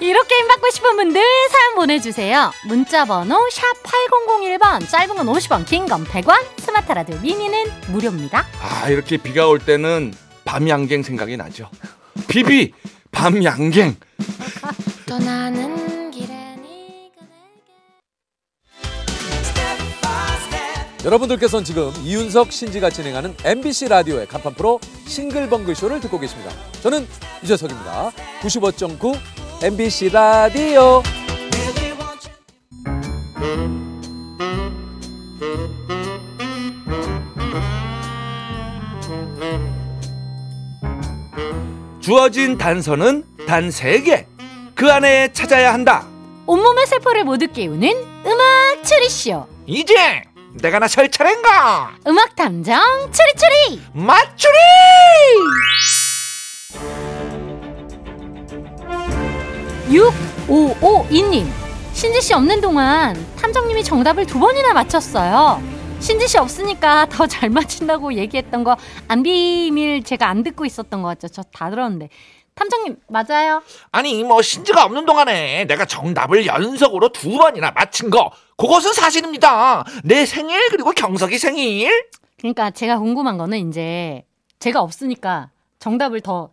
이렇게 0.00 0.34
힘 0.34 0.48
받고 0.48 0.70
싶은 0.70 0.96
분들 0.96 1.22
사연 1.50 1.74
보내주세요. 1.74 2.52
문자 2.66 3.04
번호 3.04 3.36
샵 3.50 3.62
8001번 3.82 4.88
짧은 4.88 5.14
건 5.14 5.26
50원 5.26 5.66
긴 5.66 5.86
건 5.86 6.04
100원 6.06 6.42
스마트 6.58 6.92
라디오 6.92 7.18
미니는 7.20 7.66
무료입니다. 7.88 8.46
아 8.60 8.88
이렇게 8.88 9.16
비가 9.18 9.46
올 9.48 9.58
때는 9.58 10.14
밤 10.44 10.68
양갱 10.68 11.02
생각이 11.02 11.36
나죠. 11.36 11.68
비비 12.28 12.72
밤 13.12 13.42
양갱. 13.44 13.96
떠나는 15.06 16.10
내게. 16.10 16.26
여러분들께서는 21.04 21.64
지금 21.64 21.90
이윤석 22.04 22.52
신지가 22.52 22.90
진행하는 22.90 23.34
MBC 23.42 23.88
라디오의 23.88 24.26
간판 24.26 24.52
프로 24.54 24.78
싱글벙글 25.06 25.74
쇼를 25.74 25.98
듣고 26.00 26.18
계십니다. 26.20 26.50
저는 26.82 27.08
유재석입니다. 27.42 28.10
95.9 28.42 29.18
MBC 29.62 30.08
라디오. 30.10 31.02
주어진 42.00 42.56
단서는 42.58 43.24
단 43.46 43.70
세 43.70 44.00
개. 44.02 44.26
그 44.74 44.90
안에 44.90 45.32
찾아야 45.32 45.72
한다. 45.74 46.06
온몸의 46.46 46.86
세포를 46.86 47.24
모두 47.24 47.46
깨우는 47.48 47.88
음악 48.26 48.84
추리쇼. 48.84 49.46
이제 49.66 50.22
내가 50.54 50.78
나설 50.78 51.10
차례인가? 51.10 51.92
음악 52.06 52.34
탐정 52.34 52.80
추리추리! 53.12 53.82
맞추리 53.92 54.52
육5 59.90 60.82
5 60.82 61.06
2님 61.08 61.46
신지 61.92 62.20
씨 62.20 62.32
없는 62.32 62.60
동안 62.60 63.16
탐정님이 63.36 63.82
정답을 63.82 64.24
두 64.26 64.38
번이나 64.38 64.72
맞췄어요. 64.72 65.60
신지 65.98 66.28
씨 66.28 66.38
없으니까 66.38 67.06
더 67.06 67.26
잘 67.26 67.50
맞힌다고 67.50 68.14
얘기했던 68.14 68.62
거 68.64 68.76
안 69.08 69.22
비밀 69.22 70.02
제가 70.04 70.28
안 70.28 70.42
듣고 70.44 70.64
있었던 70.64 71.02
것 71.02 71.08
같죠. 71.08 71.28
저 71.28 71.42
다 71.52 71.68
들었는데. 71.70 72.08
탐정님 72.54 72.96
맞아요. 73.08 73.62
아니 73.90 74.22
뭐 74.22 74.40
신지가 74.42 74.84
없는 74.84 75.06
동안에 75.06 75.64
내가 75.64 75.84
정답을 75.86 76.46
연속으로 76.46 77.08
두 77.10 77.36
번이나 77.36 77.70
맞힌 77.72 78.10
거 78.10 78.30
그것은 78.56 78.92
사실입니다 78.92 79.84
내 80.04 80.26
생일 80.26 80.68
그리고 80.70 80.90
경석이 80.92 81.38
생일 81.38 81.90
그러니까 82.38 82.70
제가 82.70 82.98
궁금한 82.98 83.38
거는 83.38 83.68
이제 83.68 84.24
제가 84.58 84.80
없으니까 84.82 85.50
정답을 85.80 86.20
더 86.20 86.50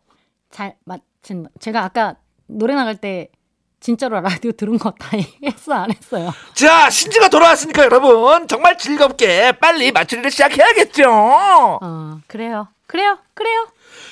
잘 0.49 0.75
맞힌 0.85 1.45
제가 1.59 1.83
아까 1.83 2.15
노래 2.47 2.73
나갈 2.75 2.95
때 2.97 3.29
진짜로 3.79 4.19
라디오 4.21 4.51
들은 4.51 4.77
거다 4.79 5.17
얘기했어 5.17 5.73
안 5.73 5.91
했어요. 5.91 6.33
자 6.53 6.89
신지가 6.89 7.29
돌아왔으니까 7.29 7.83
여러분 7.83 8.47
정말 8.47 8.77
즐겁게 8.77 9.51
빨리 9.53 9.91
맞추리를 9.91 10.31
시작해야겠죠 10.31 11.09
어 11.09 12.19
그래요. 12.27 12.67
그래요. 12.87 13.17
그래요. 13.33 13.67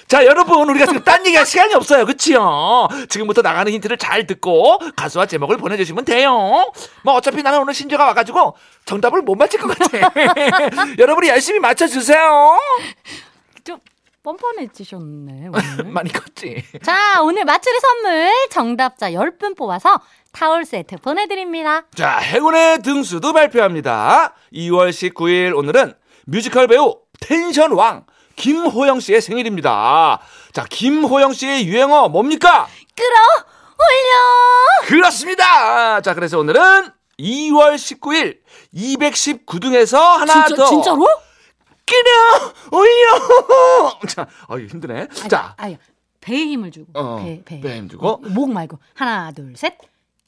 자 0.07 0.23
여러분 0.25 0.69
우리가 0.69 0.85
지금 0.85 1.03
딴 1.03 1.25
얘기할 1.25 1.45
시간이 1.47 1.73
없어요 1.73 2.05
그치요 2.05 2.87
지금부터 3.09 3.41
나가는 3.41 3.71
힌트를 3.71 3.97
잘 3.97 4.27
듣고 4.27 4.77
가수와 4.95 5.25
제목을 5.25 5.57
보내주시면 5.57 6.05
돼요 6.05 6.31
뭐 7.03 7.13
어차피 7.15 7.41
나는 7.41 7.59
오늘 7.59 7.73
신지가 7.73 8.05
와가지고 8.05 8.55
정답을 8.85 9.23
못 9.23 9.33
맞힐 9.35 9.59
것 9.59 9.75
같아 9.77 10.11
여러분이 10.99 11.29
열심히 11.29 11.59
맞춰주세요 11.59 12.59
좀 13.63 13.79
뻔뻔해지셨네 14.25 15.49
오늘. 15.53 15.91
많이 15.91 16.11
컸지 16.11 16.63
자, 16.83 17.21
오늘 17.21 17.45
맞추리 17.45 17.77
선물 17.79 18.31
정답자 18.49 19.11
10분 19.11 19.55
뽑아서 19.55 20.01
타월 20.31 20.65
세트 20.65 20.97
보내드립니다. 20.97 21.83
자 21.95 22.17
행운의 22.17 22.81
등수도 22.81 23.31
발표합니다 23.31 24.33
2월 24.51 24.89
19일 24.89 25.55
오늘은 25.55 25.93
뮤지컬 26.25 26.67
배우 26.67 26.99
텐션 27.21 27.71
왕 27.71 28.05
김호영 28.35 28.99
씨의 28.99 29.21
생일입니다 29.21 30.19
자 30.51 30.65
김호영 30.69 31.31
씨의 31.31 31.67
유행어 31.67 32.09
뭡니까 32.09 32.67
끌어 32.95 33.45
올려! 33.77 34.87
그렇습니다. 34.87 35.99
자, 35.99 36.13
그래서 36.13 36.39
오늘은 36.39 36.61
2월 37.19 37.75
19일 37.75 38.37
219등에서 38.73 39.97
하나 39.99 40.45
진짜, 40.45 40.55
더 40.55 40.65
진짜로? 40.69 41.05
끌어 41.85 42.53
올려. 42.71 43.99
자, 44.07 44.27
어 44.47 44.57
이거 44.57 44.67
힘드네. 44.67 45.07
자, 45.29 45.53
아니, 45.57 45.77
배에 46.21 46.37
힘을 46.37 46.71
주고. 46.71 46.87
어, 46.93 47.23
배, 47.23 47.41
배. 47.45 47.61
배에 47.61 47.77
힘 47.77 47.89
주고. 47.89 48.07
어, 48.07 48.17
목 48.17 48.51
말고. 48.51 48.79
하나, 48.95 49.31
둘, 49.31 49.55
셋. 49.55 49.77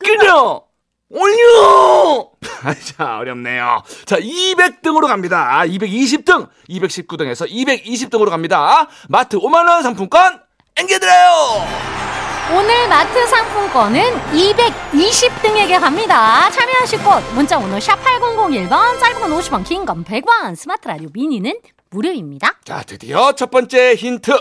끌어 0.03 0.63
올려. 1.09 2.31
자, 2.95 3.17
어렵네요. 3.19 3.81
자, 4.05 4.17
200등으로 4.19 5.07
갑니다. 5.07 5.61
220등, 5.65 6.49
219등에서 6.69 7.49
220등으로 7.49 8.29
갑니다. 8.29 8.87
마트 9.09 9.37
5만 9.37 9.67
원 9.67 9.83
상품권 9.83 10.41
앵겨드려요. 10.75 12.16
오늘 12.55 12.87
마트 12.87 13.27
상품권은 13.27 14.01
220등에게 14.31 15.79
갑니다. 15.79 16.49
참여하실 16.49 17.03
곳 17.03 17.21
문자 17.33 17.59
번호 17.59 17.77
샵 17.79 18.01
8001번, 18.01 18.99
짧은 18.99 19.19
건 19.19 19.31
50원, 19.37 19.65
긴 19.65 19.85
건 19.85 20.03
100원, 20.05 20.55
스마트 20.55 20.87
라디오 20.87 21.09
미니는 21.13 21.59
무료입니다. 21.89 22.53
자, 22.63 22.83
드디어 22.85 23.33
첫 23.33 23.51
번째 23.51 23.95
힌트. 23.95 24.31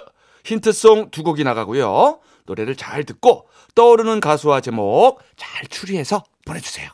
힌트송 0.44 1.10
두 1.10 1.24
곡이 1.24 1.42
나가고요. 1.42 2.20
노래를 2.46 2.76
잘 2.76 3.02
듣고 3.02 3.48
떠오르는 3.74 4.20
가수와 4.20 4.60
제목 4.60 5.18
잘 5.36 5.66
추리해서 5.66 6.22
보내주세요. 6.44 6.88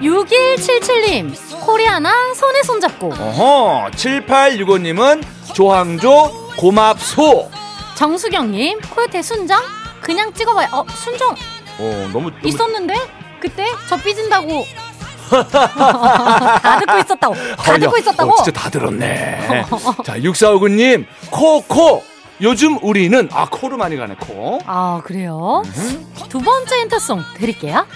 6177님, 0.00 1.64
코리아나 1.64 2.34
손에 2.34 2.64
손잡고. 2.64 3.12
어허, 3.14 3.90
7865님은 3.92 5.22
조항조 5.54 6.56
고맙소. 6.58 7.48
정수경님, 7.94 8.80
코요태 8.80 9.22
순정? 9.22 9.62
그냥 10.04 10.32
찍어봐요. 10.32 10.68
어, 10.72 10.84
순정 10.88 11.30
어, 11.30 12.08
너무, 12.12 12.30
너무 12.30 12.32
있었는데? 12.44 12.94
그때? 13.40 13.66
저 13.88 13.96
삐진다고. 13.96 14.64
다 15.34 16.78
듣고 16.78 16.98
있었다고. 16.98 17.34
다 17.34 17.70
아, 17.72 17.74
야, 17.74 17.78
듣고 17.78 17.96
있었다고. 17.96 18.32
어, 18.32 18.36
진짜 18.42 18.60
다 18.60 18.70
들었네. 18.70 19.64
자, 20.04 20.18
6459님, 20.18 21.06
코 21.30 21.62
코. 21.62 22.04
요즘 22.42 22.78
우리는 22.82 23.28
아 23.32 23.46
코로 23.48 23.76
많이 23.76 23.96
가네 23.96 24.16
코. 24.20 24.58
아, 24.66 25.00
그래요? 25.04 25.62
두 26.28 26.40
번째 26.40 26.80
힌트송 26.80 27.22
드릴게요. 27.36 27.86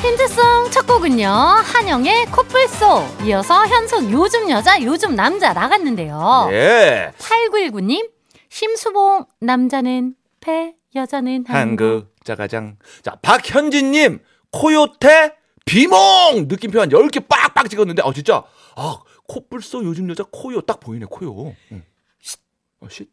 힌트송 0.00 0.70
첫 0.70 0.86
곡은요. 0.86 1.26
한영의 1.28 2.26
코뿔소. 2.26 3.24
이어서 3.24 3.66
현숙 3.66 4.10
요즘 4.12 4.48
여자, 4.50 4.80
요즘 4.82 5.14
남자 5.14 5.52
나갔는데요. 5.52 6.48
예. 6.52 7.12
8919님, 7.18 8.08
심수봉, 8.48 9.26
남자는 9.40 10.14
패, 10.40 10.72
여자는 10.96 11.44
한국. 11.46 12.14
자가장. 12.24 12.76
자 13.02 13.16
박현진님 13.22 14.20
코요태 14.50 15.34
비몽 15.64 16.46
느낌표 16.48 16.80
한 16.80 16.88
10개 16.90 17.26
빡빡 17.28 17.68
찍었는데 17.70 18.02
아 18.04 18.12
진짜 18.12 18.42
아 18.76 18.98
코뿔소 19.28 19.84
요즘 19.84 20.08
여자 20.10 20.24
코요 20.30 20.60
딱 20.62 20.80
보이네 20.80 21.06
코요. 21.08 21.54
응. 21.72 21.82
쉿. 22.22 22.38
어, 22.80 22.88
쉿. 22.88 23.06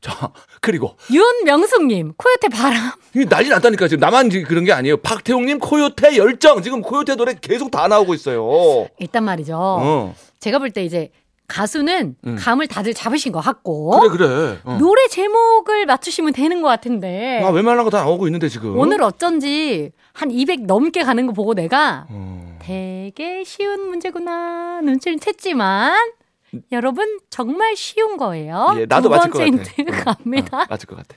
자 0.00 0.30
그리고 0.60 0.96
윤명숙님, 1.10 2.12
코요태 2.16 2.48
바람. 2.48 2.92
이게 3.14 3.24
난리 3.24 3.48
났다니까 3.48 3.88
지금 3.88 4.00
나만 4.00 4.28
그런 4.44 4.64
게 4.64 4.72
아니에요. 4.72 4.98
박태웅님 4.98 5.58
코요태 5.58 6.16
열정 6.16 6.62
지금 6.62 6.82
코요태 6.82 7.16
노래 7.16 7.34
계속 7.40 7.70
다 7.70 7.88
나오고 7.88 8.14
있어요. 8.14 8.88
일단 8.98 9.24
말이죠. 9.24 9.56
어. 9.58 10.14
제가 10.38 10.58
볼 10.58 10.70
때 10.70 10.84
이제 10.84 11.10
가수는 11.48 12.16
음. 12.26 12.36
감을 12.38 12.66
다들 12.66 12.92
잡으신 12.94 13.32
것 13.32 13.40
같고. 13.40 14.00
그래 14.00 14.16
그래. 14.16 14.58
어. 14.64 14.76
노래 14.78 15.06
제목을 15.08 15.86
맞추시면 15.86 16.32
되는 16.32 16.60
것 16.62 16.68
같은데. 16.68 17.42
아 17.44 17.50
웬만한 17.50 17.84
거 17.84 17.90
다 17.90 17.98
나오고 18.00 18.26
있는데 18.28 18.48
지금. 18.48 18.76
오늘 18.78 19.02
어쩐지 19.02 19.92
한 20.12 20.30
200 20.30 20.66
넘게 20.66 21.02
가는 21.04 21.26
거 21.26 21.32
보고 21.32 21.54
내가 21.54 22.06
어. 22.10 22.58
되게 22.60 23.44
쉬운 23.44 23.88
문제구나 23.88 24.80
눈치를 24.82 25.18
챘지만 25.18 25.92
여러분 26.72 27.18
정말 27.30 27.76
쉬운 27.76 28.16
거예요. 28.16 28.74
예, 28.78 28.86
나도 28.86 29.08
두 29.08 29.14
번째. 29.16 29.46
힌트 29.46 29.82
어, 29.82 30.04
갑니다. 30.04 30.62
어, 30.62 30.66
맞을 30.68 30.86
것 30.86 30.96
같아. 30.96 31.16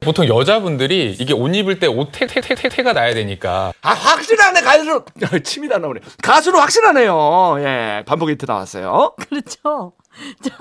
보통 0.00 0.26
여자분들이 0.26 1.16
이게 1.18 1.32
옷 1.34 1.54
입을 1.54 1.78
때 1.78 1.86
옷태태태태가 1.86 2.92
나야 2.94 3.12
되니까. 3.14 3.72
아 3.82 3.90
확실하네 3.92 4.62
가수로 4.62 5.04
침이 5.44 5.68
다 5.68 5.78
나오네. 5.78 6.00
가수로 6.22 6.58
확실하네요. 6.58 7.56
예 7.60 8.02
반복 8.06 8.30
힌트 8.30 8.46
나왔어요. 8.48 9.14
그렇죠. 9.18 9.92
자 10.42 10.56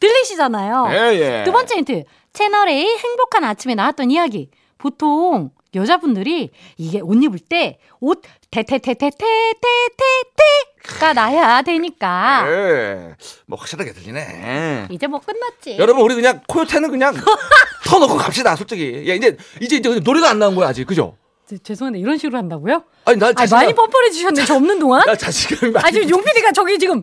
들리시잖아요. 0.00 0.86
예, 0.90 1.18
예. 1.40 1.44
두 1.44 1.52
번째 1.52 1.76
힌트. 1.76 2.04
채널 2.32 2.68
A 2.68 2.86
행복한 2.86 3.42
아침에 3.44 3.74
나왔던 3.74 4.10
이야기. 4.12 4.50
보통 4.78 5.50
여자분들이 5.74 6.50
이게 6.76 7.00
옷 7.00 7.22
입을 7.22 7.40
때 7.40 7.78
옷 8.00 8.22
태태태태태태태 8.52 9.18
가 10.82 11.12
나야 11.12 11.62
되니까 11.62 12.44
예. 12.48 13.14
뭐 13.46 13.58
확실하게 13.58 13.92
들리네. 13.92 14.88
이제 14.90 15.06
뭐 15.06 15.20
끝났지. 15.20 15.76
여러분 15.78 16.02
우리 16.04 16.14
그냥 16.14 16.40
코요태는 16.46 16.90
그냥 16.90 17.14
터놓고 17.86 18.16
갑시다 18.16 18.56
솔직히. 18.56 19.04
야 19.08 19.14
이제 19.14 19.36
이제 19.60 19.76
이제 19.76 20.00
노래가 20.00 20.30
안 20.30 20.38
나온 20.38 20.54
거야 20.54 20.68
아직 20.68 20.86
그죠? 20.86 21.16
제- 21.48 21.58
죄송한데 21.58 21.98
이런 21.98 22.16
식으로 22.18 22.38
한다고요? 22.38 22.84
아니 23.04 23.16
난아 23.18 23.32
자신감. 23.34 23.58
많이 23.64 23.74
뻔뻔해 23.74 24.10
주셨네 24.10 24.44
저 24.44 24.54
없는 24.56 24.78
동안. 24.78 25.04
나 25.06 25.14
자신감이 25.14 25.72
많이. 25.72 25.86
아 25.86 25.90
지금 25.90 26.08
용 26.10 26.22
PD가 26.24 26.52
저기 26.52 26.78
지금 26.78 27.02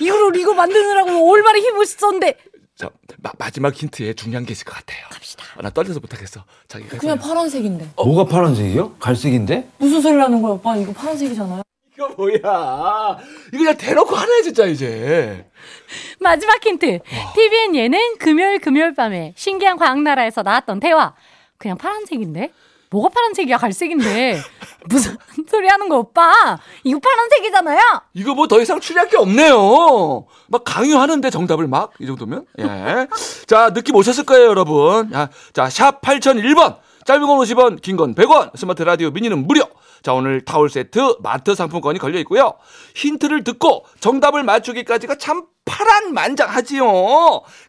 이거를 0.00 0.36
이거 0.36 0.52
만드느라고 0.54 1.30
얼마나 1.32 1.58
힘을 1.58 1.84
썼는데 1.86 2.36
자, 2.76 2.90
마, 3.22 3.30
마지막 3.38 3.74
힌트에 3.74 4.12
중요한 4.12 4.44
게 4.44 4.52
있을 4.52 4.66
것 4.66 4.74
같아요. 4.74 4.98
갑시다. 5.10 5.44
아, 5.56 5.62
나 5.62 5.70
떨려서 5.70 5.98
못하겠어. 5.98 6.44
자기가 6.68 6.98
그냥. 6.98 7.18
파란색인데. 7.18 7.88
뭐가 7.96 8.24
파란색이요? 8.30 8.96
갈색인데? 8.98 9.70
무슨 9.78 10.02
소리 10.02 10.14
하는 10.20 10.42
거야, 10.42 10.52
오빠? 10.52 10.76
이거 10.76 10.92
파란색이잖아요. 10.92 11.62
이거 11.96 12.08
뭐야? 12.16 13.18
이거 13.48 13.58
그냥 13.58 13.76
대놓고 13.76 14.14
하네 14.14 14.42
진짜 14.42 14.66
이제. 14.66 15.48
마지막 16.20 16.64
힌트. 16.64 16.98
TVN 17.34 17.74
예능 17.74 17.98
금요일 18.18 18.58
금요일 18.58 18.94
밤에 18.94 19.32
신기한 19.36 19.76
과학나라에서 19.78 20.42
나왔던 20.42 20.80
대화. 20.80 21.14
그냥 21.58 21.78
파란색인데? 21.78 22.52
뭐가 22.90 23.08
파란색이야 23.08 23.56
갈색인데 23.58 24.38
무슨 24.86 25.16
소리 25.50 25.66
하는 25.66 25.88
거 25.88 25.98
오빠 25.98 26.32
이거 26.84 27.00
파란색이잖아요 27.00 27.80
이거 28.14 28.32
뭐 28.34 28.46
더 28.46 28.60
이상 28.60 28.78
추리할 28.78 29.08
게 29.08 29.16
없네요. 29.16 30.24
막 30.46 30.62
강요하는데 30.64 31.28
정답을 31.30 31.66
막 31.66 31.90
이 31.98 32.06
정도면. 32.06 32.46
예. 32.60 33.08
자 33.48 33.72
느낌 33.72 33.96
오셨을 33.96 34.24
거예요 34.24 34.46
여러분. 34.46 35.12
야, 35.14 35.28
자샵 35.52 36.00
8001번. 36.02 36.76
짧은 37.06 37.26
건 37.26 37.38
50원, 37.38 37.80
긴 37.80 37.96
건 37.96 38.14
100원, 38.14 38.56
스마트 38.56 38.82
라디오 38.82 39.10
미니는 39.10 39.46
무료. 39.46 39.62
자, 40.02 40.12
오늘 40.12 40.44
타월 40.44 40.68
세트, 40.68 41.16
마트 41.20 41.54
상품권이 41.54 41.98
걸려 41.98 42.18
있고요. 42.20 42.54
힌트를 42.94 43.44
듣고 43.44 43.84
정답을 44.00 44.42
맞추기까지가 44.42 45.16
참 45.16 45.46
파란만장하지요. 45.64 46.84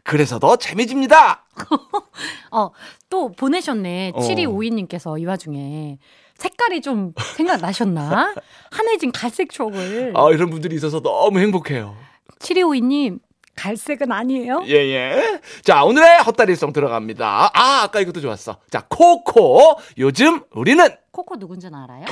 그래서 0.03 0.39
더 0.39 0.55
재미집니다. 0.57 1.45
어 2.51 2.69
또 3.09 3.31
보내셨네 3.31 4.11
어. 4.15 4.19
7252님께서 4.19 5.17
이 5.19 5.25
와중에 5.25 5.97
색깔이 6.35 6.81
좀 6.81 7.13
생각나셨나 7.37 8.35
한혜진 8.69 9.13
갈색 9.13 9.49
추억을 9.49 10.11
아, 10.13 10.29
이런 10.31 10.49
분들이 10.49 10.75
있어서 10.75 10.99
너무 10.99 11.39
행복해요. 11.39 11.95
7252님 12.39 13.19
갈색은 13.57 14.11
아니에요 14.11 14.63
예, 14.67 14.73
예. 14.73 15.39
자, 15.63 15.83
오늘의 15.83 16.19
헛다리송 16.19 16.71
들어갑니다. 16.73 17.49
아, 17.53 17.81
아까 17.83 17.99
이것도 17.99 18.21
좋았어. 18.21 18.57
자, 18.69 18.85
코코. 18.87 19.79
요즘 19.97 20.41
우리는 20.51 20.87
코코 21.11 21.35
누군지는 21.35 21.77
알아요? 21.79 22.05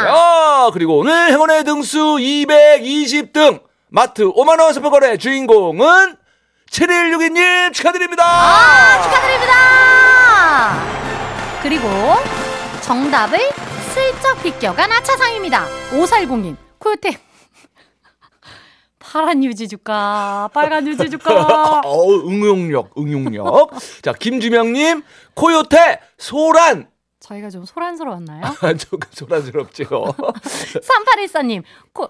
야, 0.07 0.69
그리고 0.73 0.97
오늘 0.97 1.31
행운의 1.31 1.63
등수 1.63 1.99
220등. 2.19 3.61
마트 3.89 4.23
5만원 4.23 4.73
스포거래 4.73 5.17
주인공은 5.17 6.15
7162님 6.71 7.73
축하드립니다. 7.73 8.23
아, 8.25 9.01
축하드립니다. 9.03 9.53
그리고 11.61 11.87
정답을 12.81 13.39
슬쩍 13.93 14.41
비껴간 14.43 14.91
아차상입니다. 14.91 15.67
5410님, 15.91 16.57
코요태. 16.79 17.17
파란 19.15 19.45
유지 19.45 19.69
줄까? 19.69 20.49
빨간 20.53 20.85
유지 20.85 21.09
줄까? 21.09 21.79
어우, 21.87 22.29
응용력, 22.29 22.91
응용력. 22.97 23.71
자, 24.01 24.11
김주명님, 24.11 25.03
코요태, 25.35 26.01
소란. 26.17 26.89
저희가 27.21 27.49
좀 27.49 27.63
소란스러웠나요? 27.63 28.43
조금 28.77 29.07
소란스럽죠. 29.13 29.85
3814님, 30.19 31.63
코, 31.93 32.09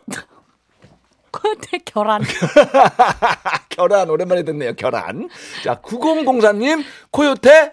코요태 1.30 1.78
결혼. 1.86 2.24
결란, 3.70 4.10
오랜만에 4.10 4.42
듣네요, 4.42 4.74
결란. 4.74 5.30
자, 5.64 5.80
9004님, 5.82 6.84
코요태, 7.12 7.72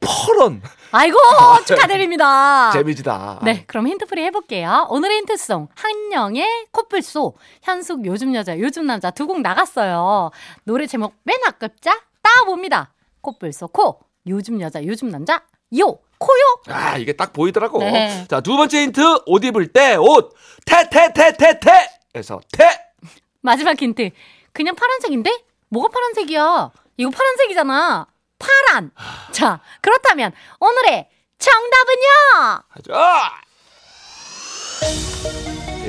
퍼런. 0.00 0.62
아이고, 0.92 1.18
축하드립니다. 1.66 2.70
재미지다. 2.72 3.40
네, 3.42 3.64
그럼 3.66 3.86
힌트풀이 3.86 4.22
해볼게요. 4.24 4.86
오늘의 4.90 5.18
힌트송 5.18 5.68
한영의 5.74 6.66
코뿔소, 6.72 7.34
현숙 7.62 8.06
요즘 8.06 8.34
여자 8.34 8.58
요즘 8.58 8.86
남자 8.86 9.10
두 9.10 9.26
곡 9.26 9.40
나갔어요. 9.42 10.30
노래 10.64 10.86
제목 10.86 11.14
맨 11.22 11.36
앞글자 11.46 12.00
따봅니다. 12.22 12.92
코뿔소 13.20 13.68
코, 13.68 14.00
요즘 14.26 14.60
여자 14.60 14.84
요즘 14.84 15.10
남자 15.10 15.42
요 15.78 15.98
코요. 16.18 16.40
아, 16.68 16.96
이게 16.96 17.12
딱 17.12 17.32
보이더라고. 17.32 17.78
네. 17.78 18.26
자, 18.28 18.40
두 18.40 18.56
번째 18.56 18.82
힌트, 18.82 19.00
옷 19.26 19.44
입을 19.44 19.68
때, 19.68 19.96
옷. 19.96 20.34
태, 20.66 20.88
태, 20.90 21.12
태, 21.12 21.32
태, 21.36 21.58
태. 21.60 21.88
에서, 22.14 22.40
태. 22.52 22.68
마지막 23.40 23.80
힌트 23.80 24.10
그냥 24.52 24.74
파란색인데 24.74 25.30
뭐가 25.68 25.88
파란색이야? 25.88 26.70
이거 26.98 27.10
파란색이잖아. 27.10 28.06
파란. 28.40 28.90
자, 29.30 29.60
그렇다면 29.80 30.32
오늘의 30.58 31.06
정답은요. 31.38 32.62
가자. 32.74 33.30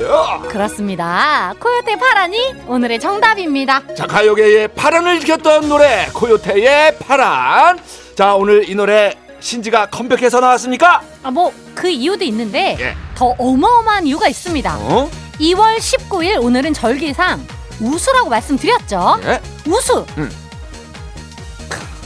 야. 0.01 0.41
그렇습니다. 0.49 1.53
코요태 1.59 1.97
파란이 1.97 2.55
오늘의 2.67 2.99
정답입니다. 2.99 3.81
자, 3.95 4.07
가요계의 4.07 4.69
파란을 4.69 5.19
지켰던 5.19 5.67
노래, 5.69 6.07
코요태의 6.13 6.97
파란. 6.99 7.79
자, 8.15 8.35
오늘 8.35 8.69
이 8.69 8.75
노래 8.75 9.15
신지가 9.39 9.87
컴백해서 9.87 10.39
나왔습니까? 10.39 11.01
아, 11.23 11.31
뭐, 11.31 11.53
그 11.75 11.89
이유도 11.89 12.23
있는데, 12.25 12.77
예. 12.79 12.95
더 13.15 13.35
어마어마한 13.37 14.07
이유가 14.07 14.27
있습니다. 14.27 14.77
어? 14.79 15.09
2월 15.39 15.77
19일, 15.77 16.43
오늘은 16.43 16.73
절기상 16.73 17.45
우수라고 17.79 18.29
말씀드렸죠? 18.29 19.19
예? 19.23 19.41
우수! 19.67 20.05
음. 20.17 20.40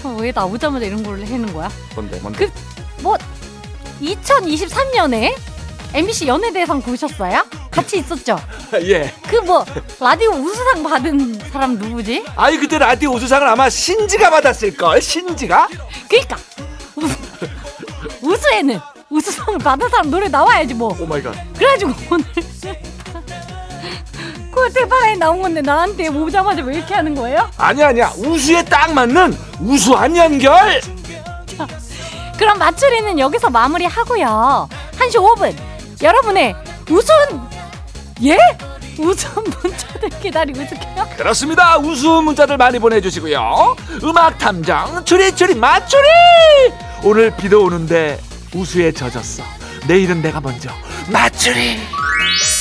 크, 0.06 0.22
왜 0.22 0.32
나오자마자 0.32 0.86
이런 0.86 1.02
걸 1.04 1.20
해는 1.20 1.52
거야? 1.54 1.70
뭔데, 1.96 2.20
뭔데? 2.20 2.46
그, 2.48 3.02
뭐, 3.02 3.18
2023년에 4.02 5.36
MBC 5.94 6.28
연예대상 6.28 6.82
보셨어요? 6.82 7.44
같이 7.72 7.98
있었죠? 8.00 8.38
예. 8.84 9.14
그 9.30 9.38
뭐 9.46 9.66
라디오 10.00 10.32
우수상 10.32 10.84
받은 10.84 11.40
사람 11.52 11.76
누구지? 11.78 12.26
아이 12.36 12.58
그때 12.58 12.78
라디오 12.78 13.12
우수상을 13.14 13.48
아마 13.48 13.70
신지가 13.70 14.30
받았을 14.30 14.76
걸. 14.76 15.02
신지가? 15.02 15.68
그니까 16.10 16.38
우, 16.96 17.08
우수에는 18.30 18.80
우수상을 19.10 19.58
받은 19.60 19.88
사람 19.90 20.10
노래 20.10 20.28
나와야지 20.28 20.74
뭐. 20.74 20.96
Oh 21.00 21.06
my 21.06 21.22
God. 21.22 21.34
그래가지고 21.54 21.94
오늘 22.12 22.26
콜테파에 24.56 25.16
나온 25.18 25.42
건데 25.42 25.62
나한테 25.62 26.08
오자마자 26.08 26.62
왜 26.64 26.78
이렇게 26.78 26.94
하는 26.96 27.14
거예요? 27.14 27.50
아니야 27.58 27.90
아니야. 27.90 28.12
우수에 28.18 28.64
딱 28.64 28.94
맞는 28.94 29.38
우수한 29.60 30.16
연결. 30.16 30.82
그럼 32.38 32.58
맞추리는 32.60 33.20
여기서 33.20 33.50
마무리하고요. 33.50 34.70
1시 34.98 35.16
5분 35.16 35.56
여러분의 36.02 36.56
우순 36.90 37.16
예? 38.24 38.38
우순 38.98 39.44
문자들 39.62 40.10
기다리고 40.22 40.62
있을게요. 40.62 41.08
그렇습니다. 41.18 41.78
우수 41.78 42.22
문자들 42.22 42.56
많이 42.58 42.80
보내주시고요. 42.80 43.76
음악 44.04 44.38
탐정 44.38 45.04
추리추리 45.04 45.56
맞추리. 45.56 46.04
오늘 47.04 47.32
비도 47.36 47.64
오는데 47.64 48.20
우수에 48.54 48.92
젖었어. 48.94 49.44
내일은 49.88 50.22
내가 50.22 50.40
먼저 50.42 50.70
맞추리. 51.10 51.78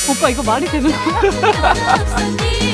오빠 0.09 0.29
이거 0.29 0.43
말이 0.43 0.67
되는 0.67 0.91
거야? 0.91 1.75